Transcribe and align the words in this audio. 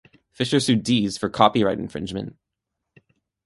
Fisher 0.31 0.59
sued 0.59 0.81
Dees 0.81 1.15
for 1.15 1.29
copyright 1.29 1.77
infringement. 1.77 2.35